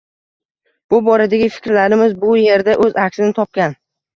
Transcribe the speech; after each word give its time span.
Bu 0.93 1.01
boradagi 1.09 1.51
fikrlarimiz 1.57 2.17
bu 2.27 2.33
erda 2.57 2.77
o'z 2.87 3.01
aksini 3.07 3.33
topgan 3.43 3.79